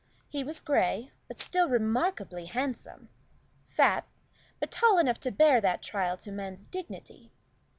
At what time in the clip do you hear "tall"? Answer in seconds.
4.71-4.97